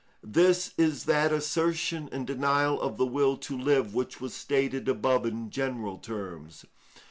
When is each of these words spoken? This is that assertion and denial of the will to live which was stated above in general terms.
This 0.23 0.73
is 0.79 1.03
that 1.05 1.31
assertion 1.31 2.09
and 2.11 2.25
denial 2.25 2.81
of 2.81 2.97
the 2.97 3.05
will 3.05 3.37
to 3.37 3.55
live 3.55 3.93
which 3.93 4.19
was 4.19 4.33
stated 4.33 4.89
above 4.89 5.27
in 5.27 5.51
general 5.51 5.99
terms. 5.99 6.65